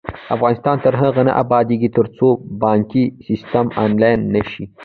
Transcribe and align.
افغانستان 0.35 0.75
تر 0.85 0.93
هغو 1.01 1.21
نه 1.27 1.33
ابادیږي، 1.43 1.89
ترڅو 1.97 2.27
بانکي 2.61 3.05
سیستم 3.27 3.65
آنلاین 3.85 4.19
نشي. 4.33 4.63